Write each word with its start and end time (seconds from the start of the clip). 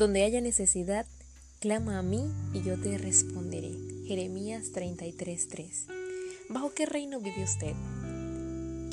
Donde 0.00 0.24
haya 0.24 0.40
necesidad, 0.40 1.04
clama 1.58 1.98
a 1.98 2.02
mí 2.02 2.24
y 2.54 2.62
yo 2.62 2.80
te 2.80 2.96
responderé. 2.96 3.74
Jeremías 4.06 4.72
33:3. 4.72 5.88
¿Bajo 6.48 6.72
qué 6.72 6.86
reino 6.86 7.20
vive 7.20 7.44
usted? 7.44 7.74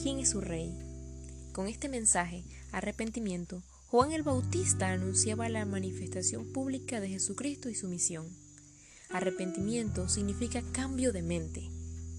¿Quién 0.03 0.19
es 0.19 0.31
su 0.31 0.41
rey? 0.41 0.77
Con 1.53 1.67
este 1.67 1.87
mensaje, 1.87 2.43
arrepentimiento, 2.73 3.63
Juan 3.87 4.11
el 4.11 4.23
Bautista 4.23 4.89
anunciaba 4.89 5.47
la 5.47 5.63
manifestación 5.63 6.51
pública 6.51 6.99
de 6.99 7.07
Jesucristo 7.07 7.69
y 7.69 7.75
su 7.75 7.87
misión. 7.87 8.27
Arrepentimiento 9.09 10.09
significa 10.09 10.61
cambio 10.73 11.13
de 11.13 11.21
mente, 11.21 11.69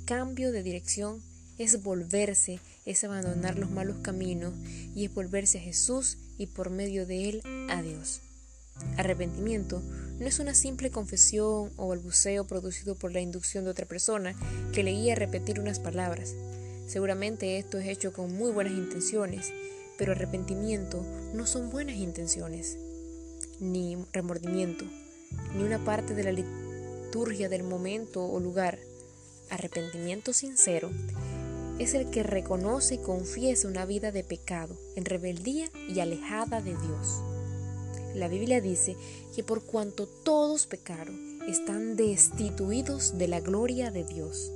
cambio 0.06 0.50
de 0.50 0.62
dirección, 0.62 1.22
es 1.58 1.82
volverse, 1.82 2.58
es 2.86 3.04
abandonar 3.04 3.58
los 3.58 3.70
malos 3.70 3.98
caminos 3.98 4.54
y 4.94 5.04
es 5.04 5.12
volverse 5.12 5.58
a 5.58 5.60
Jesús 5.60 6.16
y 6.38 6.46
por 6.46 6.70
medio 6.70 7.04
de 7.04 7.28
él 7.28 7.42
a 7.68 7.82
Dios. 7.82 8.22
Arrepentimiento 8.96 9.82
no 10.18 10.26
es 10.26 10.40
una 10.40 10.54
simple 10.54 10.90
confesión 10.90 11.70
o 11.76 11.88
balbuceo 11.88 12.44
producido 12.44 12.94
por 12.94 13.12
la 13.12 13.20
inducción 13.20 13.64
de 13.64 13.70
otra 13.70 13.86
persona 13.86 14.34
que 14.72 14.82
le 14.82 14.90
guía 14.90 15.12
a 15.12 15.16
repetir 15.16 15.60
unas 15.60 15.78
palabras. 15.78 16.34
Seguramente 16.86 17.58
esto 17.58 17.78
es 17.78 17.86
hecho 17.86 18.12
con 18.12 18.34
muy 18.34 18.50
buenas 18.50 18.72
intenciones, 18.72 19.52
pero 19.96 20.12
arrepentimiento 20.12 21.04
no 21.34 21.46
son 21.46 21.70
buenas 21.70 21.96
intenciones, 21.96 22.78
ni 23.60 23.96
remordimiento, 24.12 24.84
ni 25.56 25.62
una 25.62 25.84
parte 25.84 26.14
de 26.14 26.24
la 26.24 26.32
liturgia 26.32 27.48
del 27.48 27.62
momento 27.62 28.24
o 28.24 28.40
lugar. 28.40 28.78
Arrepentimiento 29.50 30.32
sincero 30.32 30.90
es 31.78 31.94
el 31.94 32.10
que 32.10 32.22
reconoce 32.22 32.96
y 32.96 32.98
confiesa 32.98 33.68
una 33.68 33.86
vida 33.86 34.10
de 34.10 34.24
pecado, 34.24 34.76
en 34.96 35.04
rebeldía 35.04 35.68
y 35.88 36.00
alejada 36.00 36.60
de 36.60 36.72
Dios. 36.72 37.22
La 38.18 38.26
Biblia 38.26 38.60
dice 38.60 38.96
que 39.32 39.44
por 39.44 39.62
cuanto 39.62 40.08
todos 40.08 40.66
pecaron, 40.66 41.40
están 41.46 41.94
destituidos 41.94 43.16
de 43.16 43.28
la 43.28 43.38
gloria 43.38 43.92
de 43.92 44.02
Dios. 44.02 44.50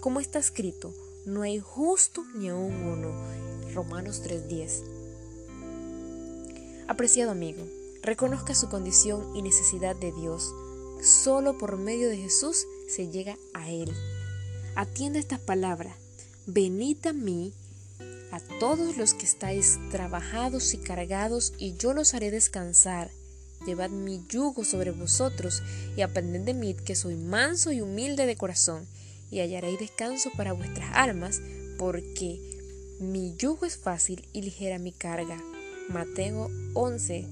Como 0.00 0.18
está 0.18 0.38
escrito, 0.38 0.94
no 1.26 1.42
hay 1.42 1.60
justo 1.60 2.24
ni 2.34 2.48
aún 2.48 2.72
uno. 2.72 3.12
Romanos 3.74 4.22
3:10. 4.22 4.82
Apreciado 6.88 7.32
amigo, 7.32 7.62
reconozca 8.00 8.54
su 8.54 8.70
condición 8.70 9.36
y 9.36 9.42
necesidad 9.42 9.94
de 9.94 10.12
Dios. 10.12 10.54
Solo 11.02 11.58
por 11.58 11.76
medio 11.76 12.08
de 12.08 12.16
Jesús 12.16 12.66
se 12.88 13.08
llega 13.08 13.36
a 13.52 13.70
Él. 13.70 13.92
Atienda 14.74 15.18
estas 15.18 15.40
palabras. 15.40 15.96
Venid 16.46 17.06
a 17.06 17.12
mí 17.12 17.52
a 18.30 18.40
todos 18.60 18.96
los 18.96 19.14
que 19.14 19.24
estáis 19.24 19.78
trabajados 19.90 20.74
y 20.74 20.78
cargados, 20.78 21.52
y 21.58 21.76
yo 21.76 21.92
los 21.92 22.14
haré 22.14 22.30
descansar. 22.30 23.10
Llevad 23.66 23.90
mi 23.90 24.24
yugo 24.28 24.64
sobre 24.64 24.90
vosotros, 24.90 25.62
y 25.96 26.02
aprended 26.02 26.42
de 26.42 26.54
mí 26.54 26.74
que 26.74 26.94
soy 26.94 27.16
manso 27.16 27.72
y 27.72 27.80
humilde 27.80 28.26
de 28.26 28.36
corazón, 28.36 28.86
y 29.30 29.40
hallaréis 29.40 29.78
descanso 29.78 30.30
para 30.36 30.52
vuestras 30.52 30.90
almas, 30.94 31.40
porque 31.78 32.40
mi 33.00 33.34
yugo 33.36 33.66
es 33.66 33.76
fácil 33.76 34.26
y 34.32 34.42
ligera 34.42 34.78
mi 34.78 34.92
carga. 34.92 35.42
Mateo 35.88 36.50
11, 36.74 37.26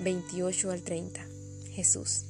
28 0.00 0.70
al 0.70 0.82
30. 0.82 1.26
Jesús. 1.72 2.24